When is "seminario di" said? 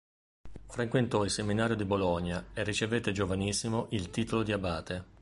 1.29-1.85